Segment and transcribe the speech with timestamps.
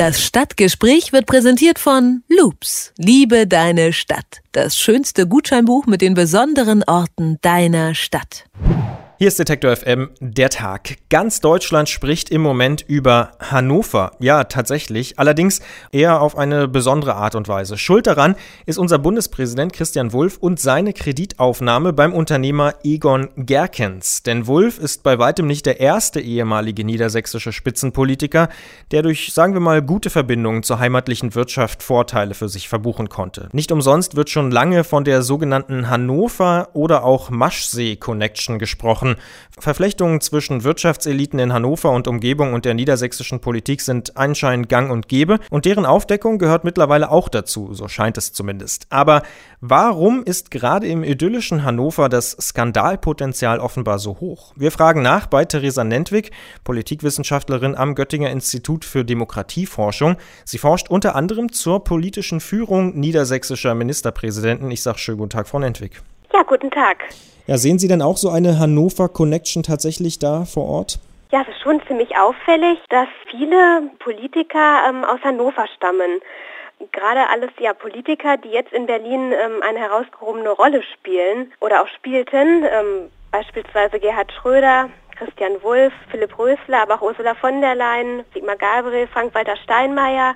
[0.00, 2.94] Das Stadtgespräch wird präsentiert von Loops.
[2.96, 4.40] Liebe deine Stadt.
[4.52, 8.46] Das schönste Gutscheinbuch mit den besonderen Orten deiner Stadt.
[9.22, 10.96] Hier ist Detektor FM, der Tag.
[11.10, 14.12] Ganz Deutschland spricht im Moment über Hannover.
[14.18, 15.18] Ja, tatsächlich.
[15.18, 15.60] Allerdings
[15.92, 17.76] eher auf eine besondere Art und Weise.
[17.76, 24.22] Schuld daran ist unser Bundespräsident Christian Wulff und seine Kreditaufnahme beim Unternehmer Egon Gerkens.
[24.22, 28.48] Denn Wulff ist bei weitem nicht der erste ehemalige niedersächsische Spitzenpolitiker,
[28.90, 33.50] der durch, sagen wir mal, gute Verbindungen zur heimatlichen Wirtschaft Vorteile für sich verbuchen konnte.
[33.52, 39.20] Nicht umsonst wird schon lange von der sogenannten Hannover- oder auch Maschsee-Connection gesprochen Wochen.
[39.58, 45.06] Verflechtungen zwischen Wirtschaftseliten in Hannover und Umgebung und der niedersächsischen Politik sind anscheinend gang und
[45.06, 48.86] gäbe und deren Aufdeckung gehört mittlerweile auch dazu, so scheint es zumindest.
[48.88, 49.22] Aber
[49.60, 54.54] warum ist gerade im idyllischen Hannover das Skandalpotenzial offenbar so hoch?
[54.56, 56.30] Wir fragen nach bei Theresa Nentwig,
[56.64, 60.16] Politikwissenschaftlerin am Göttinger Institut für Demokratieforschung.
[60.46, 64.70] Sie forscht unter anderem zur politischen Führung niedersächsischer Ministerpräsidenten.
[64.70, 66.00] Ich sage schönen guten Tag, Frau Nentwig.
[66.40, 67.04] Ja, guten Tag.
[67.46, 70.98] Ja, sehen Sie denn auch so eine Hannover Connection tatsächlich da vor Ort?
[71.30, 76.22] Ja, es ist schon ziemlich auffällig, dass viele Politiker ähm, aus Hannover stammen.
[76.92, 81.88] Gerade alles ja Politiker, die jetzt in Berlin ähm, eine herausgehobene Rolle spielen oder auch
[81.88, 84.88] spielten, ähm, beispielsweise Gerhard Schröder,
[85.20, 90.34] Christian Wulff, Philipp Rösler, aber auch Ursula von der Leyen, Sigmar Gabriel, Frank-Walter Steinmeier,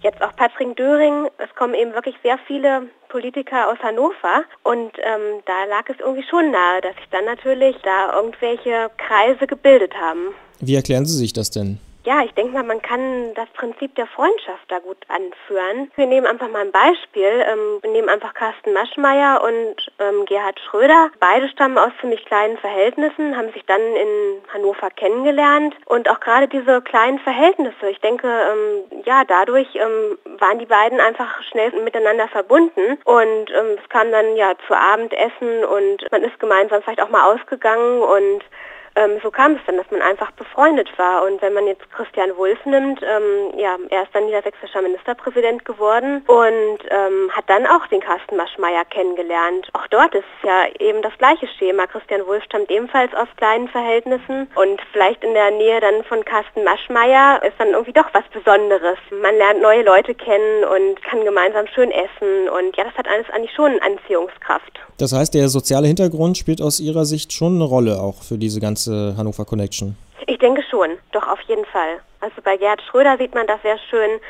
[0.00, 1.28] jetzt auch Patrick Döring.
[1.38, 6.26] Es kommen eben wirklich sehr viele Politiker aus Hannover und ähm, da lag es irgendwie
[6.28, 10.34] schon nahe, dass sich dann natürlich da irgendwelche Kreise gebildet haben.
[10.58, 11.78] Wie erklären Sie sich das denn?
[12.06, 15.90] Ja, ich denke mal, man kann das Prinzip der Freundschaft da gut anführen.
[15.96, 17.24] Wir nehmen einfach mal ein Beispiel.
[17.24, 21.10] Ähm, wir nehmen einfach Carsten Maschmeyer und ähm, Gerhard Schröder.
[21.18, 25.74] Beide stammen aus ziemlich kleinen Verhältnissen, haben sich dann in Hannover kennengelernt.
[25.86, 31.42] Und auch gerade diese kleinen Verhältnisse, ich denke, ähm, ja, dadurch waren die beiden einfach
[31.44, 32.98] schnell miteinander verbunden.
[33.04, 38.02] Und es kam dann ja zu Abendessen und man ist gemeinsam vielleicht auch mal ausgegangen
[38.02, 38.44] und
[38.96, 41.24] ähm, so kam es dann, dass man einfach befreundet war.
[41.24, 46.22] Und wenn man jetzt Christian Wulff nimmt, ähm, ja, er ist dann niedersächsischer Ministerpräsident geworden
[46.26, 49.68] und ähm, hat dann auch den Carsten Maschmeyer kennengelernt.
[49.72, 51.86] Auch dort ist es ja eben das gleiche Schema.
[51.86, 56.64] Christian Wulff stammt ebenfalls aus kleinen Verhältnissen und vielleicht in der Nähe dann von Carsten
[56.64, 58.98] Maschmeyer ist dann irgendwie doch was Besonderes.
[59.10, 63.28] Man lernt neue Leute kennen und kann gemeinsam schön essen und ja, das hat alles
[63.30, 64.80] eigentlich schon Anziehungskraft.
[64.98, 68.60] Das heißt, der soziale Hintergrund spielt aus Ihrer Sicht schon eine Rolle auch für diese
[68.60, 69.96] ganze Hannover Connection.
[70.26, 72.00] Ich denke schon, doch auf jeden Fall.
[72.20, 74.20] Also bei Gerhard Schröder sieht man das sehr schön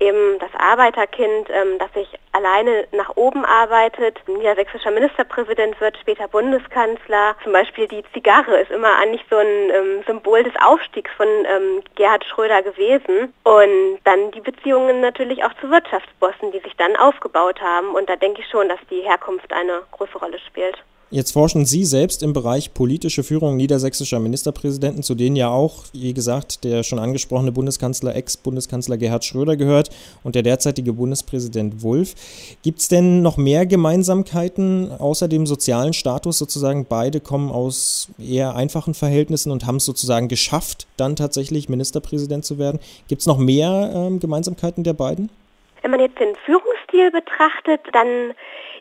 [0.00, 4.16] eben das Arbeiterkind, ähm, das sich alleine nach oben arbeitet.
[4.28, 7.36] Niedersächsischer Ministerpräsident wird später Bundeskanzler.
[7.42, 11.82] Zum Beispiel die Zigarre ist immer eigentlich so ein ähm, Symbol des Aufstiegs von ähm,
[11.96, 13.32] Gerhard Schröder gewesen.
[13.42, 17.94] Und dann die Beziehungen natürlich auch zu Wirtschaftsbossen, die sich dann aufgebaut haben.
[17.94, 20.78] Und da denke ich schon, dass die Herkunft eine große Rolle spielt.
[21.10, 26.12] Jetzt forschen Sie selbst im Bereich politische Führung niedersächsischer Ministerpräsidenten, zu denen ja auch, wie
[26.12, 29.88] gesagt, der schon angesprochene Bundeskanzler, Ex-Bundeskanzler Gerhard Schröder gehört
[30.22, 32.14] und der derzeitige Bundespräsident Wulff.
[32.62, 36.84] Gibt es denn noch mehr Gemeinsamkeiten außer dem sozialen Status sozusagen?
[36.86, 42.58] Beide kommen aus eher einfachen Verhältnissen und haben es sozusagen geschafft, dann tatsächlich Ministerpräsident zu
[42.58, 42.80] werden.
[43.08, 45.30] Gibt es noch mehr ähm, Gemeinsamkeiten der beiden?
[45.80, 48.34] Wenn man jetzt den Führungsstil betrachtet, dann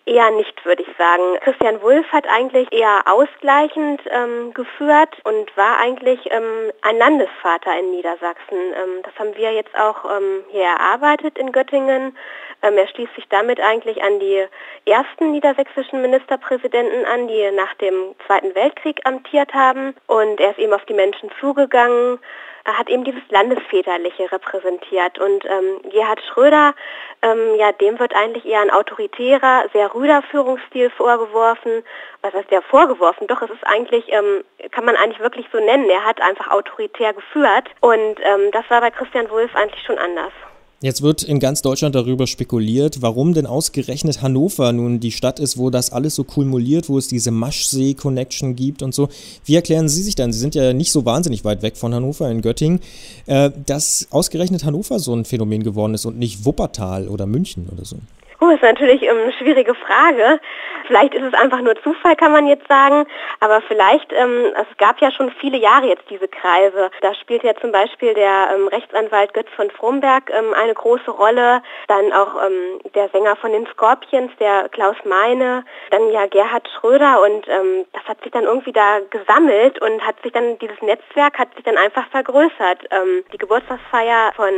[0.08, 1.38] Eher nicht, würde ich sagen.
[1.42, 7.92] Christian Wulff hat eigentlich eher ausgleichend ähm, geführt und war eigentlich ähm, ein Landesvater in
[7.92, 8.58] Niedersachsen.
[8.58, 12.18] Ähm, das haben wir jetzt auch ähm, hier erarbeitet in Göttingen.
[12.62, 14.46] Ähm, er schließt sich damit eigentlich an die
[14.86, 19.94] ersten niedersächsischen Ministerpräsidenten an, die nach dem Zweiten Weltkrieg amtiert haben.
[20.08, 22.18] Und er ist eben auf die Menschen zugegangen,
[22.74, 25.20] hat eben dieses Landesväterliche repräsentiert.
[25.20, 26.74] Und ähm, Gerhard Schröder,
[27.22, 31.84] ähm, ja, dem wird eigentlich eher ein autoritärer, sehr rüder Führungsstil vorgeworfen.
[32.22, 33.28] Was heißt der vorgeworfen?
[33.28, 35.90] Doch, es ist eigentlich, ähm, kann man eigentlich wirklich so nennen.
[35.90, 37.70] Er hat einfach autoritär geführt.
[37.82, 40.34] Und ähm, das war bei Christian Wulff eigentlich schon anders.
[40.80, 45.58] Jetzt wird in ganz Deutschland darüber spekuliert, warum denn ausgerechnet Hannover nun die Stadt ist,
[45.58, 49.10] wo das alles so kumuliert, wo es diese Maschsee-Connection gibt und so.
[49.44, 52.30] Wie erklären Sie sich dann, Sie sind ja nicht so wahnsinnig weit weg von Hannover
[52.30, 52.80] in Göttingen,
[53.26, 57.84] äh, dass ausgerechnet Hannover so ein Phänomen geworden ist und nicht Wuppertal oder München oder
[57.84, 57.96] so?
[58.40, 60.40] Oh, ist natürlich eine schwierige Frage.
[60.88, 63.06] Vielleicht ist es einfach nur Zufall, kann man jetzt sagen,
[63.40, 66.90] aber vielleicht, ähm, es gab ja schon viele Jahre jetzt diese Kreise.
[67.02, 71.62] Da spielt ja zum Beispiel der ähm, Rechtsanwalt Götz von Fromberg ähm, eine große Rolle,
[71.88, 77.22] dann auch ähm, der Sänger von den Scorpions, der Klaus Meine, dann ja Gerhard Schröder
[77.22, 81.38] und ähm, das hat sich dann irgendwie da gesammelt und hat sich dann, dieses Netzwerk
[81.38, 82.88] hat sich dann einfach vergrößert.
[82.92, 84.54] Ähm, die Geburtstagsfeier von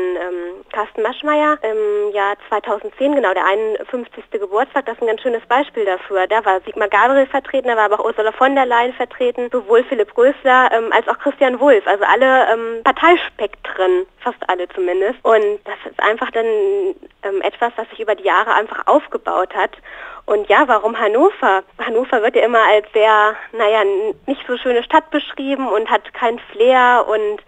[0.72, 4.24] Carsten Maschmeyer im Jahr 2010, genau der 51.
[4.32, 6.19] Geburtstag, das ist ein ganz schönes Beispiel dafür.
[6.28, 9.84] Da war Sigmar Gabriel vertreten, da war aber auch Ursula von der Leyen vertreten, sowohl
[9.84, 15.20] Philipp Rösler ähm, als auch Christian Wulff, also alle ähm, Parteispektren, fast alle zumindest.
[15.24, 19.72] Und das ist einfach dann ähm, etwas, was sich über die Jahre einfach aufgebaut hat.
[20.26, 21.64] Und ja, warum Hannover?
[21.80, 23.84] Hannover wird ja immer als sehr, naja,
[24.28, 27.42] nicht so schöne Stadt beschrieben und hat kein Flair und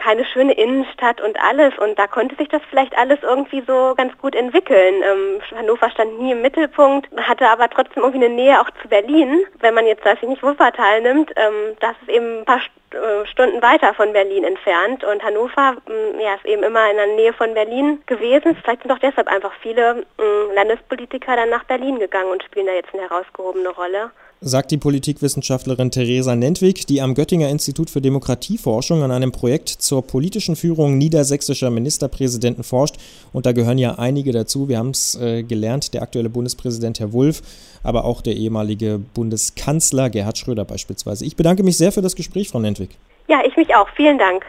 [0.00, 1.76] keine schöne Innenstadt und alles.
[1.78, 5.02] Und da konnte sich das vielleicht alles irgendwie so ganz gut entwickeln.
[5.02, 9.44] Ähm, Hannover stand nie im Mittelpunkt, hatte aber trotzdem irgendwie eine Nähe auch zu Berlin.
[9.60, 12.60] Wenn man jetzt, weiß ich nicht, Wuppertal nimmt, ähm, das ist eben ein paar
[12.92, 15.04] äh, Stunden weiter von Berlin entfernt.
[15.04, 18.56] Und Hannover mm, ja, ist eben immer in der Nähe von Berlin gewesen.
[18.56, 22.72] Vielleicht sind auch deshalb einfach viele mm, Landespolitiker dann nach Berlin gegangen und spielen da
[22.72, 29.02] jetzt eine herausgehobene Rolle sagt die Politikwissenschaftlerin Theresa Nentwig, die am Göttinger Institut für Demokratieforschung
[29.02, 32.96] an einem Projekt zur politischen Führung niedersächsischer Ministerpräsidenten forscht.
[33.32, 34.68] Und da gehören ja einige dazu.
[34.68, 37.42] Wir haben es äh, gelernt, der aktuelle Bundespräsident Herr Wulff,
[37.82, 41.24] aber auch der ehemalige Bundeskanzler Gerhard Schröder beispielsweise.
[41.24, 42.90] Ich bedanke mich sehr für das Gespräch, Frau Nentwig.
[43.28, 43.88] Ja, ich mich auch.
[43.94, 44.44] Vielen Dank.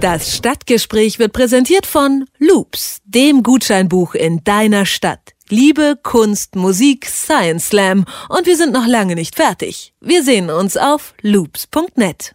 [0.00, 5.33] Das Stadtgespräch wird präsentiert von Loops, dem Gutscheinbuch in deiner Stadt.
[5.50, 9.92] Liebe, Kunst, Musik, Science Slam und wir sind noch lange nicht fertig.
[10.00, 12.34] Wir sehen uns auf loops.net.